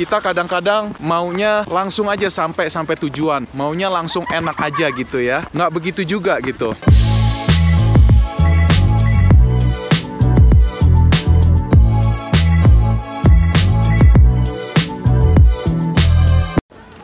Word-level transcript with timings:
kita 0.00 0.16
kadang-kadang 0.16 0.96
maunya 0.96 1.60
langsung 1.68 2.08
aja 2.08 2.32
sampai 2.32 2.72
sampai 2.72 2.96
tujuan, 3.04 3.44
maunya 3.52 3.92
langsung 3.92 4.24
enak 4.32 4.56
aja 4.56 4.88
gitu 4.96 5.20
ya. 5.20 5.44
Nggak 5.52 5.70
begitu 5.76 6.00
juga 6.08 6.40
gitu. 6.40 6.72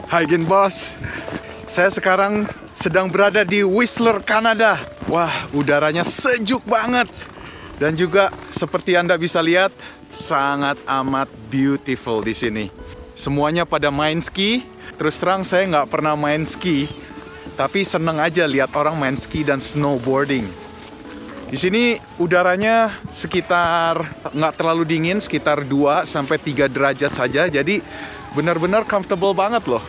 Hai 0.09 0.25
Gen 0.25 0.49
Boss, 0.49 0.97
saya 1.69 1.93
sekarang 1.93 2.49
sedang 2.73 3.13
berada 3.13 3.45
di 3.45 3.61
Whistler, 3.61 4.25
Kanada. 4.25 4.81
Wah, 5.13 5.53
udaranya 5.53 6.01
sejuk 6.01 6.65
banget. 6.65 7.29
Dan 7.77 7.93
juga 7.93 8.33
seperti 8.49 8.97
Anda 8.97 9.21
bisa 9.21 9.45
lihat, 9.45 9.77
sangat 10.09 10.81
amat 10.89 11.29
beautiful 11.53 12.25
di 12.25 12.33
sini. 12.33 12.76
Semuanya 13.17 13.65
pada 13.65 13.89
main 13.89 14.21
ski. 14.21 14.69
Terus 15.01 15.17
terang 15.17 15.41
saya 15.41 15.65
nggak 15.65 15.89
pernah 15.89 16.13
main 16.13 16.45
ski, 16.45 16.89
tapi 17.57 17.85
seneng 17.85 18.17
aja 18.21 18.45
lihat 18.45 18.73
orang 18.77 18.97
main 18.97 19.17
ski 19.17 19.45
dan 19.45 19.61
snowboarding. 19.61 20.45
Di 21.47 21.57
sini 21.57 21.97
udaranya 22.21 22.97
sekitar 23.09 24.03
nggak 24.37 24.55
terlalu 24.57 24.85
dingin, 24.85 25.21
sekitar 25.21 25.65
2 25.65 26.05
sampai 26.05 26.37
3 26.37 26.69
derajat 26.69 27.13
saja. 27.13 27.49
Jadi 27.49 27.81
benar-benar 28.37 28.85
comfortable 28.85 29.33
banget 29.33 29.65
loh. 29.65 29.85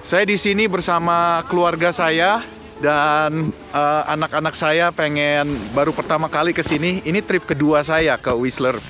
Saya 0.00 0.24
di 0.24 0.40
sini 0.40 0.64
bersama 0.64 1.44
keluarga 1.48 1.92
saya 1.92 2.40
dan 2.82 3.54
uh, 3.70 4.02
anak-anak 4.10 4.54
saya 4.56 4.90
pengen 4.90 5.54
baru 5.76 5.92
pertama 5.92 6.26
kali 6.26 6.56
ke 6.56 6.64
sini. 6.64 7.04
Ini 7.04 7.20
trip 7.22 7.44
kedua 7.44 7.84
saya 7.84 8.16
ke 8.16 8.32
Whistler. 8.32 8.80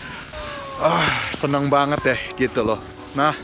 Ah, 0.83 1.30
seneng 1.30 1.70
banget 1.70 2.01
deh 2.03 2.20
gitu 2.37 2.64
loh. 2.64 2.80
Nah, 3.12 3.37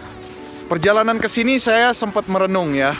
perjalanan 0.69 1.17
ke 1.17 1.27
sini 1.27 1.57
saya 1.57 1.91
sempat 1.97 2.29
merenung 2.29 2.77
ya. 2.77 2.95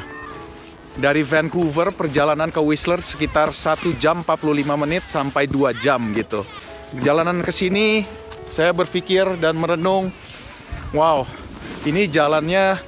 Dari 0.99 1.23
Vancouver 1.23 1.95
perjalanan 1.95 2.51
ke 2.51 2.59
Whistler 2.59 2.99
sekitar 2.99 3.55
1 3.55 3.95
jam 4.03 4.27
45 4.27 4.67
menit 4.75 5.07
sampai 5.07 5.47
2 5.47 5.71
jam 5.79 6.01
gitu. 6.11 6.43
Perjalanan 6.91 7.39
ke 7.47 7.55
sini 7.55 8.03
saya 8.51 8.75
berpikir 8.75 9.39
dan 9.39 9.55
merenung, 9.55 10.11
wow, 10.91 11.23
ini 11.87 12.11
jalannya 12.11 12.81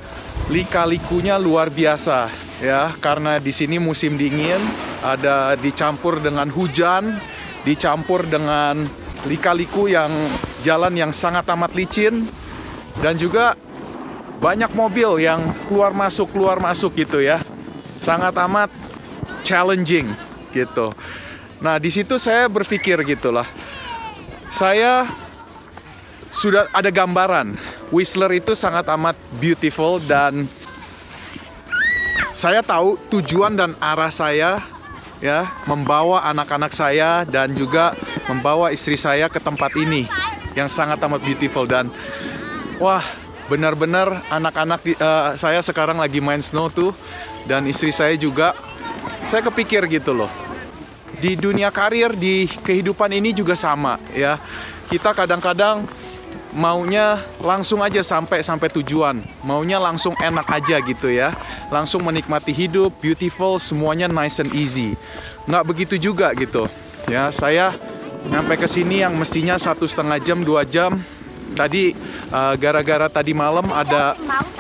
lika-likunya 0.51 1.39
luar 1.39 1.71
biasa 1.71 2.27
ya 2.59 2.91
karena 2.99 3.39
di 3.39 3.55
sini 3.55 3.79
musim 3.79 4.19
dingin 4.19 4.59
ada 5.01 5.55
dicampur 5.55 6.19
dengan 6.19 6.51
hujan 6.51 7.17
dicampur 7.63 8.27
dengan 8.27 8.83
lika-liku 9.31 9.87
yang 9.87 10.11
jalan 10.67 10.93
yang 10.99 11.13
sangat 11.15 11.47
amat 11.55 11.73
licin 11.79 12.27
dan 12.99 13.15
juga 13.15 13.55
banyak 14.41 14.73
mobil 14.73 15.21
yang 15.21 15.53
keluar 15.69 15.93
masuk 15.93 16.33
keluar 16.33 16.57
masuk 16.57 16.97
gitu 16.97 17.21
ya. 17.21 17.39
Sangat 18.01 18.33
amat 18.49 18.73
challenging 19.45 20.17
gitu. 20.57 20.97
Nah 21.61 21.77
di 21.77 21.93
situ 21.93 22.17
saya 22.17 22.49
berpikir 22.49 22.97
gitulah. 23.05 23.45
Saya 24.51 25.07
sudah 26.33 26.67
ada 26.73 26.89
gambaran 26.89 27.59
Whistler 27.91 28.31
itu 28.39 28.55
sangat 28.55 28.87
amat 28.95 29.19
beautiful 29.43 29.99
dan 29.99 30.47
saya 32.31 32.63
tahu 32.63 32.97
tujuan 33.11 33.59
dan 33.59 33.75
arah 33.83 34.09
saya 34.09 34.63
ya 35.21 35.45
membawa 35.69 36.25
anak-anak 36.31 36.73
saya 36.73 37.29
dan 37.29 37.53
juga 37.53 37.93
membawa 38.31 38.73
istri 38.73 38.97
saya 38.97 39.29
ke 39.29 39.43
tempat 39.43 39.75
ini 39.77 40.09
yang 40.57 40.71
sangat 40.71 41.03
amat 41.05 41.21
beautiful 41.21 41.69
dan 41.69 41.93
wah 42.81 43.05
benar-benar 43.51 44.23
anak-anak 44.31 44.81
uh, 45.03 45.35
saya 45.35 45.59
sekarang 45.59 45.99
lagi 45.99 46.23
main 46.23 46.39
snow 46.39 46.71
tuh 46.71 46.95
dan 47.51 47.67
istri 47.67 47.91
saya 47.91 48.15
juga. 48.15 48.55
Saya 49.27 49.43
kepikir 49.43 49.91
gitu 49.91 50.15
loh. 50.15 50.31
Di 51.19 51.35
dunia 51.35 51.69
karir 51.75 52.15
di 52.15 52.47
kehidupan 52.47 53.11
ini 53.11 53.35
juga 53.35 53.59
sama 53.59 53.99
ya. 54.15 54.39
Kita 54.87 55.13
kadang-kadang 55.13 55.85
maunya 56.55 57.23
langsung 57.43 57.83
aja 57.83 58.01
sampai 58.01 58.41
sampai 58.47 58.71
tujuan. 58.81 59.19
Maunya 59.43 59.83
langsung 59.83 60.15
enak 60.17 60.47
aja 60.47 60.79
gitu 60.81 61.11
ya. 61.11 61.35
Langsung 61.75 62.07
menikmati 62.07 62.55
hidup 62.55 62.95
beautiful 63.03 63.59
semuanya 63.59 64.07
nice 64.07 64.39
and 64.39 64.55
easy. 64.55 64.95
Nggak 65.51 65.65
begitu 65.67 65.95
juga 65.99 66.31
gitu 66.39 66.71
ya. 67.11 67.29
Saya 67.35 67.75
nyampe 68.31 68.57
ke 68.57 68.69
sini 68.71 69.03
yang 69.03 69.17
mestinya 69.19 69.59
satu 69.59 69.85
setengah 69.85 70.23
jam 70.23 70.41
dua 70.41 70.63
jam 70.65 71.01
tadi 71.55 71.93
uh, 72.31 72.55
gara-gara 72.57 73.07
tadi 73.11 73.33
malam 73.37 73.69
ada 73.71 74.15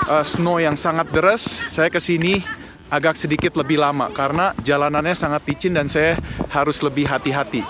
uh, 0.08 0.24
snow 0.24 0.58
yang 0.58 0.74
sangat 0.74 1.08
deras 1.10 1.42
saya 1.70 1.88
ke 1.88 1.98
sini 2.02 2.42
agak 2.90 3.14
sedikit 3.14 3.54
lebih 3.54 3.78
lama 3.78 4.10
karena 4.10 4.50
jalanannya 4.66 5.14
sangat 5.14 5.46
licin 5.46 5.78
dan 5.78 5.86
saya 5.86 6.18
harus 6.50 6.82
lebih 6.82 7.06
hati-hati 7.06 7.62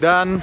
dan 0.00 0.40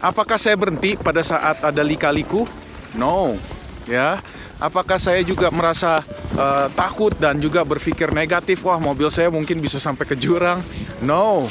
Apakah 0.00 0.40
saya 0.40 0.56
berhenti 0.56 0.96
pada 0.96 1.20
saat 1.20 1.60
ada 1.60 1.84
lika-liku? 1.84 2.48
No, 2.96 3.36
ya. 3.84 4.16
Apakah 4.56 4.96
saya 4.96 5.20
juga 5.20 5.52
merasa 5.52 6.00
uh, 6.40 6.72
takut 6.72 7.12
dan 7.20 7.36
juga 7.36 7.60
berpikir 7.68 8.08
negatif? 8.08 8.64
Wah, 8.64 8.80
mobil 8.80 9.12
saya 9.12 9.28
mungkin 9.28 9.60
bisa 9.60 9.76
sampai 9.76 10.08
ke 10.08 10.16
jurang. 10.16 10.64
No, 11.04 11.44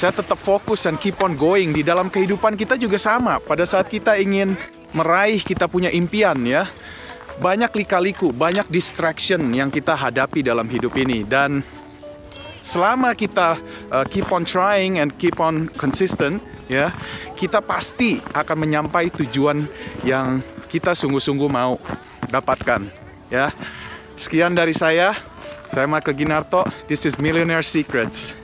saya 0.00 0.16
tetap 0.16 0.40
fokus 0.40 0.88
dan 0.88 0.96
keep 0.96 1.20
on 1.20 1.36
going. 1.36 1.76
Di 1.76 1.84
dalam 1.84 2.08
kehidupan 2.08 2.56
kita 2.56 2.80
juga 2.80 2.96
sama. 2.96 3.36
Pada 3.36 3.68
saat 3.68 3.92
kita 3.92 4.16
ingin 4.16 4.56
meraih, 4.92 5.42
kita 5.42 5.66
punya 5.66 5.88
impian, 5.92 6.36
ya. 6.44 6.68
Banyak 7.40 7.72
lika-liku, 7.72 8.34
banyak 8.36 8.68
distraction 8.68 9.40
yang 9.56 9.72
kita 9.72 9.96
hadapi 9.96 10.44
dalam 10.44 10.68
hidup 10.68 10.92
ini. 11.00 11.24
Dan 11.24 11.64
selama 12.60 13.16
kita 13.16 13.56
uh, 13.88 14.04
keep 14.04 14.28
on 14.28 14.44
trying 14.44 15.00
and 15.00 15.16
keep 15.16 15.40
on 15.40 15.72
consistent 15.80 16.44
ya 16.68 16.92
kita 17.34 17.64
pasti 17.64 18.20
akan 18.36 18.56
menyampai 18.68 19.10
tujuan 19.10 19.64
yang 20.06 20.44
kita 20.70 20.94
sungguh-sungguh 20.94 21.50
mau 21.50 21.80
dapatkan 22.30 22.86
ya. 23.32 23.50
Sekian 24.14 24.52
dari 24.52 24.76
saya. 24.76 25.16
Saya 25.70 25.86
Michael 25.86 26.18
Ginarto. 26.18 26.66
This 26.90 27.06
is 27.06 27.16
Millionaire 27.16 27.64
Secrets. 27.64 28.34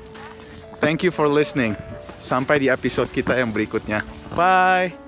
Thank 0.78 1.02
you 1.02 1.12
for 1.12 1.26
listening. 1.28 1.74
Sampai 2.22 2.62
di 2.62 2.72
episode 2.72 3.10
kita 3.12 3.36
yang 3.36 3.52
berikutnya. 3.52 4.02
Bye 4.32 5.05